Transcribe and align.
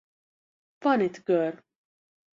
Van 0.77 1.01
itt 1.01 1.21
gör. 1.25 1.63